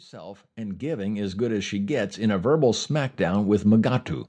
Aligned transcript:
herself 0.00 0.46
and 0.56 0.78
giving 0.78 1.18
as 1.18 1.34
good 1.34 1.52
as 1.52 1.62
she 1.62 1.78
gets 1.78 2.16
in 2.16 2.30
a 2.30 2.38
verbal 2.38 2.72
smackdown 2.72 3.44
with 3.44 3.66
Mugatu. 3.66 4.24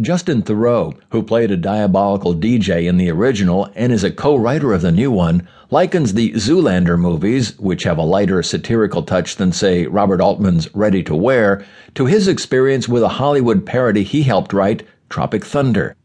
Justin 0.00 0.42
Theroux, 0.42 0.98
who 1.10 1.22
played 1.22 1.50
a 1.50 1.58
diabolical 1.58 2.34
DJ 2.34 2.88
in 2.88 2.96
the 2.96 3.10
original 3.10 3.68
and 3.74 3.92
is 3.92 4.02
a 4.02 4.10
co 4.10 4.34
writer 4.34 4.72
of 4.72 4.80
the 4.80 4.90
new 4.90 5.10
one, 5.10 5.46
likens 5.70 6.14
the 6.14 6.32
Zoolander 6.32 6.98
movies, 6.98 7.58
which 7.58 7.82
have 7.82 7.98
a 7.98 8.02
lighter 8.02 8.42
satirical 8.42 9.02
touch 9.02 9.36
than, 9.36 9.52
say, 9.52 9.84
Robert 9.84 10.22
Altman's 10.22 10.74
Ready 10.74 11.02
to 11.02 11.14
Wear, 11.14 11.62
to 11.94 12.06
his 12.06 12.26
experience 12.26 12.88
with 12.88 13.02
a 13.02 13.08
Hollywood 13.08 13.66
parody 13.66 14.04
he 14.04 14.22
helped 14.22 14.54
write, 14.54 14.86
Tropic 15.10 15.44
Thunder. 15.44 15.96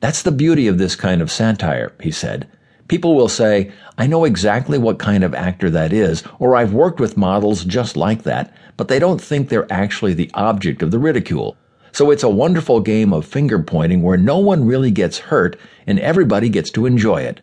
That's 0.00 0.22
the 0.22 0.32
beauty 0.32 0.68
of 0.68 0.78
this 0.78 0.96
kind 0.96 1.20
of 1.20 1.30
satire, 1.30 1.92
he 2.00 2.10
said. 2.10 2.48
People 2.88 3.16
will 3.16 3.28
say, 3.28 3.72
I 3.98 4.06
know 4.06 4.24
exactly 4.24 4.78
what 4.78 4.98
kind 4.98 5.24
of 5.24 5.34
actor 5.34 5.70
that 5.70 5.92
is, 5.92 6.22
or 6.38 6.54
I've 6.54 6.72
worked 6.72 7.00
with 7.00 7.16
models 7.16 7.64
just 7.64 7.96
like 7.96 8.22
that, 8.22 8.54
but 8.76 8.88
they 8.88 8.98
don't 8.98 9.20
think 9.20 9.48
they're 9.48 9.70
actually 9.72 10.14
the 10.14 10.30
object 10.34 10.82
of 10.82 10.92
the 10.92 10.98
ridicule. 10.98 11.56
So 11.92 12.10
it's 12.10 12.22
a 12.22 12.28
wonderful 12.28 12.80
game 12.80 13.12
of 13.12 13.24
finger 13.24 13.58
pointing 13.58 14.02
where 14.02 14.18
no 14.18 14.38
one 14.38 14.66
really 14.66 14.90
gets 14.90 15.18
hurt 15.18 15.58
and 15.86 15.98
everybody 15.98 16.48
gets 16.48 16.70
to 16.72 16.86
enjoy 16.86 17.22
it. 17.22 17.40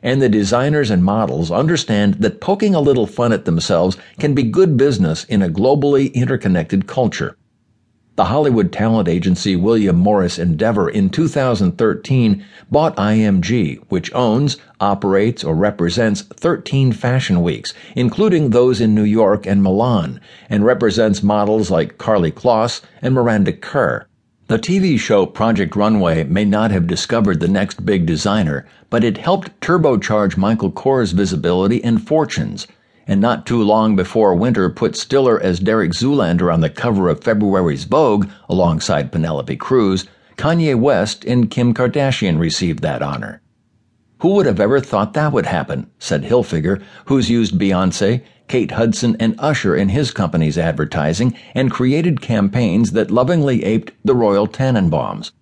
And 0.00 0.22
the 0.22 0.28
designers 0.28 0.90
and 0.90 1.02
models 1.02 1.50
understand 1.50 2.14
that 2.14 2.40
poking 2.40 2.74
a 2.74 2.80
little 2.80 3.06
fun 3.06 3.32
at 3.32 3.46
themselves 3.46 3.96
can 4.18 4.34
be 4.34 4.42
good 4.44 4.76
business 4.76 5.24
in 5.24 5.42
a 5.42 5.48
globally 5.48 6.12
interconnected 6.14 6.86
culture. 6.86 7.36
The 8.16 8.26
Hollywood 8.26 8.70
talent 8.70 9.08
agency 9.08 9.56
William 9.56 9.96
Morris 9.96 10.38
Endeavor 10.38 10.88
in 10.88 11.10
2013 11.10 12.44
bought 12.70 12.96
IMG, 12.96 13.82
which 13.88 14.14
owns, 14.14 14.56
operates, 14.78 15.42
or 15.42 15.56
represents 15.56 16.22
13 16.22 16.92
fashion 16.92 17.42
weeks, 17.42 17.74
including 17.96 18.50
those 18.50 18.80
in 18.80 18.94
New 18.94 19.02
York 19.02 19.46
and 19.46 19.64
Milan, 19.64 20.20
and 20.48 20.64
represents 20.64 21.24
models 21.24 21.72
like 21.72 21.98
Karlie 21.98 22.30
Kloss 22.30 22.82
and 23.02 23.14
Miranda 23.14 23.52
Kerr. 23.52 24.06
The 24.46 24.60
TV 24.60 24.96
show 24.96 25.26
Project 25.26 25.74
Runway 25.74 26.22
may 26.22 26.44
not 26.44 26.70
have 26.70 26.86
discovered 26.86 27.40
the 27.40 27.48
next 27.48 27.84
big 27.84 28.06
designer, 28.06 28.64
but 28.90 29.02
it 29.02 29.18
helped 29.18 29.58
turbocharge 29.60 30.36
Michael 30.36 30.70
Kors' 30.70 31.12
visibility 31.12 31.82
and 31.82 32.06
fortunes 32.06 32.68
and 33.06 33.20
not 33.20 33.46
too 33.46 33.62
long 33.62 33.96
before 33.96 34.34
Wintour 34.34 34.70
put 34.70 34.96
Stiller 34.96 35.40
as 35.40 35.60
Derek 35.60 35.92
Zoolander 35.92 36.52
on 36.52 36.60
the 36.60 36.70
cover 36.70 37.08
of 37.08 37.22
February's 37.22 37.84
Vogue 37.84 38.28
alongside 38.48 39.12
Penelope 39.12 39.56
Cruz, 39.56 40.06
Kanye 40.36 40.74
West 40.78 41.24
and 41.24 41.50
Kim 41.50 41.74
Kardashian 41.74 42.38
received 42.38 42.80
that 42.80 43.02
honor. 43.02 43.40
Who 44.18 44.34
would 44.34 44.46
have 44.46 44.60
ever 44.60 44.80
thought 44.80 45.12
that 45.12 45.32
would 45.32 45.46
happen? 45.46 45.90
said 45.98 46.22
Hilfiger, 46.22 46.82
who's 47.06 47.28
used 47.28 47.58
Beyonce, 47.58 48.22
Kate 48.48 48.70
Hudson, 48.72 49.16
and 49.20 49.34
Usher 49.38 49.76
in 49.76 49.90
his 49.90 50.10
company's 50.10 50.58
advertising 50.58 51.36
and 51.54 51.70
created 51.70 52.20
campaigns 52.20 52.92
that 52.92 53.10
lovingly 53.10 53.64
aped 53.64 53.92
the 54.04 54.14
Royal 54.14 54.46
Tenenbaums. 54.46 55.32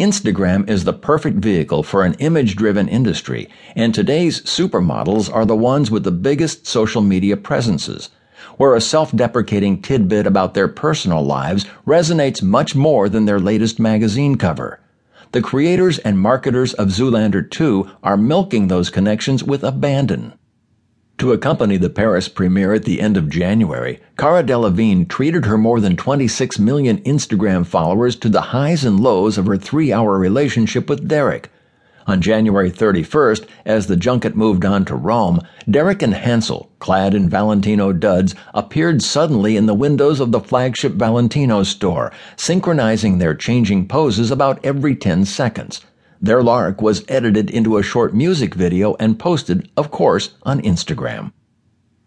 Instagram 0.00 0.66
is 0.66 0.84
the 0.84 0.94
perfect 0.94 1.36
vehicle 1.36 1.82
for 1.82 2.04
an 2.04 2.14
image 2.14 2.56
driven 2.56 2.88
industry, 2.88 3.50
and 3.76 3.94
today's 3.94 4.40
supermodels 4.44 5.30
are 5.30 5.44
the 5.44 5.54
ones 5.54 5.90
with 5.90 6.04
the 6.04 6.10
biggest 6.10 6.66
social 6.66 7.02
media 7.02 7.36
presences, 7.36 8.08
where 8.56 8.74
a 8.74 8.80
self 8.80 9.14
deprecating 9.14 9.82
tidbit 9.82 10.26
about 10.26 10.54
their 10.54 10.68
personal 10.68 11.22
lives 11.22 11.66
resonates 11.86 12.42
much 12.42 12.74
more 12.74 13.10
than 13.10 13.26
their 13.26 13.38
latest 13.38 13.78
magazine 13.78 14.36
cover. 14.36 14.80
The 15.32 15.42
creators 15.42 15.98
and 15.98 16.18
marketers 16.18 16.72
of 16.72 16.88
Zoolander 16.88 17.50
2 17.50 17.90
are 18.02 18.16
milking 18.16 18.68
those 18.68 18.88
connections 18.88 19.44
with 19.44 19.62
abandon. 19.62 20.32
To 21.20 21.32
accompany 21.32 21.76
the 21.76 21.90
Paris 21.90 22.30
premiere 22.30 22.72
at 22.72 22.84
the 22.84 22.98
end 22.98 23.18
of 23.18 23.28
January, 23.28 24.00
Cara 24.16 24.42
Delevingne 24.42 25.06
treated 25.06 25.44
her 25.44 25.58
more 25.58 25.78
than 25.78 25.94
26 25.94 26.58
million 26.58 26.96
Instagram 27.02 27.66
followers 27.66 28.16
to 28.16 28.30
the 28.30 28.40
highs 28.40 28.86
and 28.86 28.98
lows 28.98 29.36
of 29.36 29.44
her 29.44 29.58
three 29.58 29.92
hour 29.92 30.18
relationship 30.18 30.88
with 30.88 31.06
Derek. 31.06 31.50
On 32.06 32.22
January 32.22 32.70
31st, 32.70 33.46
as 33.66 33.86
the 33.86 33.98
junket 33.98 34.34
moved 34.34 34.64
on 34.64 34.86
to 34.86 34.94
Rome, 34.94 35.42
Derek 35.70 36.00
and 36.00 36.14
Hansel, 36.14 36.70
clad 36.78 37.12
in 37.12 37.28
Valentino 37.28 37.92
duds, 37.92 38.34
appeared 38.54 39.02
suddenly 39.02 39.58
in 39.58 39.66
the 39.66 39.74
windows 39.74 40.20
of 40.20 40.32
the 40.32 40.40
flagship 40.40 40.94
Valentino 40.94 41.64
store, 41.64 42.10
synchronizing 42.36 43.18
their 43.18 43.34
changing 43.34 43.86
poses 43.86 44.30
about 44.30 44.58
every 44.64 44.96
10 44.96 45.26
seconds. 45.26 45.82
Their 46.22 46.42
lark 46.42 46.82
was 46.82 47.02
edited 47.08 47.50
into 47.50 47.78
a 47.78 47.82
short 47.82 48.14
music 48.14 48.54
video 48.54 48.94
and 49.00 49.18
posted, 49.18 49.70
of 49.74 49.90
course, 49.90 50.34
on 50.42 50.60
Instagram. 50.60 51.32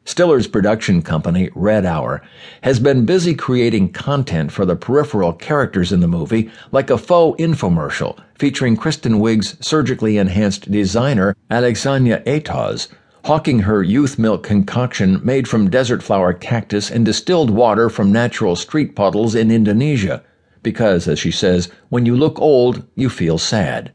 Stiller's 0.05 0.45
production 0.45 1.01
company, 1.01 1.49
Red 1.55 1.83
Hour, 1.83 2.21
has 2.61 2.79
been 2.79 3.05
busy 3.05 3.33
creating 3.33 3.91
content 3.91 4.51
for 4.51 4.65
the 4.65 4.75
peripheral 4.75 5.33
characters 5.33 5.91
in 5.91 5.99
the 5.99 6.07
movie, 6.07 6.51
like 6.71 6.91
a 6.91 6.97
faux 6.97 7.41
infomercial 7.41 8.19
featuring 8.37 8.77
Kristen 8.77 9.19
Wiig's 9.19 9.57
surgically 9.65 10.17
enhanced 10.17 10.69
designer, 10.69 11.35
Alexanya 11.49 12.23
Atoz, 12.25 12.89
hawking 13.25 13.59
her 13.59 13.81
youth 13.81 14.19
milk 14.19 14.43
concoction 14.43 15.21
made 15.23 15.47
from 15.47 15.71
desert 15.71 16.03
flower 16.03 16.33
cactus 16.33 16.91
and 16.91 17.03
distilled 17.03 17.49
water 17.49 17.89
from 17.89 18.11
natural 18.11 18.55
street 18.55 18.95
puddles 18.95 19.33
in 19.33 19.49
Indonesia. 19.49 20.21
Because, 20.61 21.07
as 21.07 21.17
she 21.17 21.31
says, 21.31 21.69
when 21.89 22.05
you 22.05 22.15
look 22.15 22.39
old, 22.39 22.85
you 22.95 23.09
feel 23.09 23.39
sad. 23.39 23.91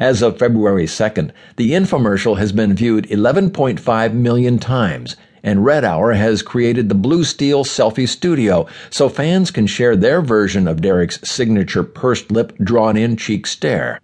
As 0.00 0.22
of 0.22 0.38
February 0.38 0.86
2nd, 0.86 1.32
the 1.56 1.72
infomercial 1.72 2.38
has 2.38 2.52
been 2.52 2.74
viewed 2.74 3.08
11.5 3.08 4.12
million 4.12 4.58
times, 4.60 5.16
and 5.42 5.64
Red 5.64 5.84
Hour 5.84 6.12
has 6.12 6.40
created 6.40 6.88
the 6.88 6.94
Blue 6.94 7.24
Steel 7.24 7.64
Selfie 7.64 8.08
Studio 8.08 8.68
so 8.90 9.08
fans 9.08 9.50
can 9.50 9.66
share 9.66 9.96
their 9.96 10.22
version 10.22 10.68
of 10.68 10.80
Derek's 10.80 11.18
signature 11.28 11.82
pursed 11.82 12.30
lip, 12.30 12.56
drawn 12.58 12.96
in 12.96 13.16
cheek 13.16 13.44
stare. 13.44 14.00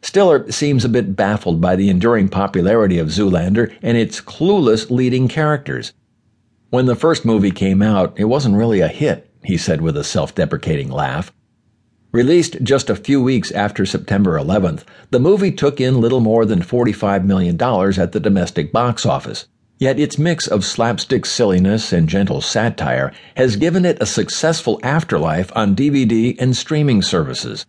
Stiller 0.00 0.50
seems 0.50 0.86
a 0.86 0.88
bit 0.88 1.14
baffled 1.14 1.60
by 1.60 1.76
the 1.76 1.90
enduring 1.90 2.30
popularity 2.30 2.98
of 2.98 3.08
Zoolander 3.08 3.74
and 3.82 3.98
its 3.98 4.22
clueless 4.22 4.90
leading 4.90 5.28
characters. 5.28 5.92
When 6.70 6.86
the 6.86 6.96
first 6.96 7.26
movie 7.26 7.50
came 7.50 7.82
out, 7.82 8.18
it 8.18 8.24
wasn't 8.24 8.56
really 8.56 8.80
a 8.80 8.88
hit, 8.88 9.30
he 9.44 9.58
said 9.58 9.82
with 9.82 9.98
a 9.98 10.04
self 10.04 10.34
deprecating 10.34 10.88
laugh. 10.90 11.30
Released 12.12 12.60
just 12.64 12.90
a 12.90 12.96
few 12.96 13.22
weeks 13.22 13.52
after 13.52 13.86
September 13.86 14.36
11th, 14.36 14.82
the 15.12 15.20
movie 15.20 15.52
took 15.52 15.80
in 15.80 16.00
little 16.00 16.18
more 16.18 16.44
than 16.44 16.60
$45 16.60 17.24
million 17.24 17.54
at 17.54 18.10
the 18.10 18.18
domestic 18.18 18.72
box 18.72 19.06
office. 19.06 19.46
Yet 19.78 20.00
its 20.00 20.18
mix 20.18 20.48
of 20.48 20.64
slapstick 20.64 21.24
silliness 21.24 21.92
and 21.92 22.08
gentle 22.08 22.40
satire 22.40 23.12
has 23.36 23.54
given 23.54 23.84
it 23.84 24.02
a 24.02 24.06
successful 24.06 24.80
afterlife 24.82 25.52
on 25.54 25.76
DVD 25.76 26.34
and 26.40 26.56
streaming 26.56 27.00
services. 27.00 27.64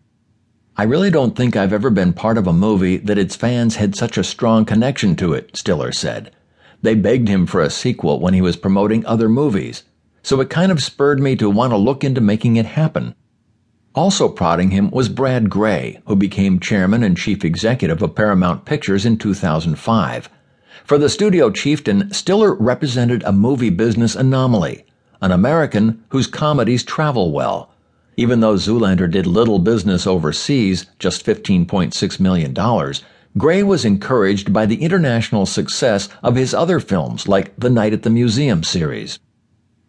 I 0.75 0.83
really 0.83 1.11
don't 1.11 1.35
think 1.35 1.55
I've 1.55 1.71
ever 1.71 1.91
been 1.91 2.11
part 2.11 2.39
of 2.39 2.47
a 2.47 2.53
movie 2.53 2.97
that 2.97 3.19
its 3.19 3.35
fans 3.35 3.75
had 3.75 3.95
such 3.95 4.17
a 4.17 4.23
strong 4.23 4.65
connection 4.65 5.15
to 5.17 5.33
it, 5.33 5.55
Stiller 5.55 5.91
said. 5.91 6.31
They 6.81 6.95
begged 6.95 7.27
him 7.27 7.45
for 7.45 7.61
a 7.61 7.69
sequel 7.69 8.19
when 8.19 8.33
he 8.33 8.41
was 8.41 8.55
promoting 8.55 9.05
other 9.05 9.29
movies, 9.29 9.83
so 10.23 10.41
it 10.41 10.49
kind 10.49 10.71
of 10.71 10.81
spurred 10.81 11.19
me 11.19 11.35
to 11.35 11.47
want 11.47 11.73
to 11.73 11.77
look 11.77 12.03
into 12.03 12.21
making 12.21 12.55
it 12.55 12.65
happen. 12.65 13.13
Also 13.93 14.29
prodding 14.29 14.71
him 14.71 14.89
was 14.91 15.09
Brad 15.09 15.49
Grey, 15.49 15.99
who 16.05 16.15
became 16.15 16.61
chairman 16.61 17.03
and 17.03 17.17
chief 17.17 17.43
executive 17.43 18.01
of 18.01 18.15
Paramount 18.15 18.63
Pictures 18.63 19.05
in 19.05 19.17
2005. 19.17 20.29
For 20.85 20.97
the 20.97 21.09
studio 21.09 21.49
chieftain, 21.49 22.09
Stiller 22.13 22.53
represented 22.53 23.21
a 23.23 23.33
movie 23.33 23.69
business 23.69 24.15
anomaly, 24.15 24.85
an 25.19 25.33
American 25.33 26.03
whose 26.09 26.25
comedies 26.25 26.83
travel 26.83 27.33
well. 27.33 27.69
Even 28.15 28.39
though 28.39 28.55
Zoolander 28.55 29.11
did 29.11 29.27
little 29.27 29.59
business 29.59 30.07
overseas, 30.07 30.85
just 30.97 31.25
$15.6 31.25 32.19
million, 32.19 32.93
Grey 33.37 33.61
was 33.61 33.83
encouraged 33.83 34.53
by 34.53 34.65
the 34.65 34.81
international 34.81 35.45
success 35.45 36.07
of 36.23 36.35
his 36.35 36.53
other 36.53 36.79
films 36.79 37.27
like 37.27 37.53
the 37.57 37.69
Night 37.69 37.91
at 37.91 38.03
the 38.03 38.09
Museum 38.09 38.63
series. 38.63 39.19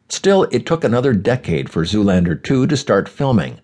Still, 0.09 0.45
it 0.51 0.67
took 0.67 0.83
another 0.83 1.13
decade 1.13 1.71
for 1.71 1.84
Zoolander 1.84 2.43
2 2.43 2.66
to 2.66 2.77
start 2.77 3.09
filming. 3.09 3.60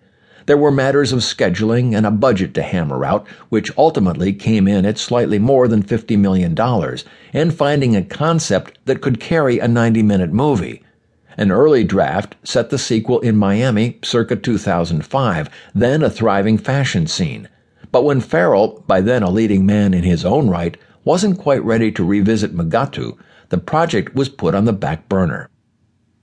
There 0.49 0.57
were 0.57 0.71
matters 0.71 1.13
of 1.13 1.19
scheduling 1.19 1.95
and 1.95 2.07
a 2.07 2.09
budget 2.09 2.55
to 2.55 2.63
hammer 2.63 3.05
out, 3.05 3.27
which 3.49 3.69
ultimately 3.77 4.33
came 4.33 4.67
in 4.67 4.83
at 4.83 4.97
slightly 4.97 5.37
more 5.37 5.67
than 5.67 5.83
$50 5.83 6.17
million, 6.17 6.57
and 7.33 7.53
finding 7.53 7.95
a 7.95 8.03
concept 8.03 8.79
that 8.85 8.99
could 8.99 9.19
carry 9.19 9.59
a 9.59 9.67
90 9.67 10.01
minute 10.01 10.33
movie. 10.33 10.81
An 11.37 11.51
early 11.51 11.83
draft 11.83 12.35
set 12.43 12.71
the 12.71 12.79
sequel 12.79 13.19
in 13.19 13.37
Miami 13.37 13.99
circa 14.03 14.35
2005, 14.35 15.49
then 15.75 16.01
a 16.01 16.09
thriving 16.09 16.57
fashion 16.57 17.05
scene. 17.05 17.47
But 17.91 18.03
when 18.03 18.19
Ferrell, 18.19 18.83
by 18.87 19.01
then 19.01 19.21
a 19.21 19.29
leading 19.29 19.67
man 19.67 19.93
in 19.93 20.03
his 20.03 20.25
own 20.25 20.49
right, 20.49 20.75
wasn't 21.03 21.37
quite 21.37 21.63
ready 21.63 21.91
to 21.91 22.03
revisit 22.03 22.55
Mugatu, 22.55 23.19
the 23.49 23.59
project 23.59 24.15
was 24.15 24.29
put 24.29 24.55
on 24.55 24.65
the 24.65 24.73
back 24.73 25.07
burner. 25.09 25.48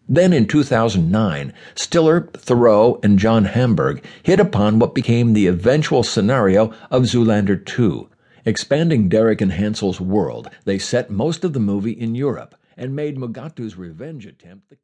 Then 0.08 0.32
in 0.32 0.46
2009, 0.46 1.52
Stiller, 1.74 2.22
Theroux, 2.32 3.04
and 3.04 3.18
John 3.18 3.44
Hamburg 3.46 4.04
hit 4.22 4.38
upon 4.40 4.78
what 4.78 4.94
became 4.94 5.32
the 5.32 5.46
eventual 5.46 6.02
scenario 6.02 6.72
of 6.90 7.04
Zoolander 7.04 7.64
2. 7.64 8.08
Expanding 8.44 9.08
Derek 9.08 9.40
and 9.40 9.52
Hansel's 9.52 10.00
world, 10.00 10.48
they 10.64 10.78
set 10.78 11.10
most 11.10 11.44
of 11.44 11.52
the 11.52 11.60
movie 11.60 11.90
in 11.92 12.14
Europe 12.14 12.54
and 12.76 12.94
made 12.94 13.16
Mugatu's 13.16 13.76
revenge 13.76 14.26
attempt 14.26 14.68
the 14.68 14.74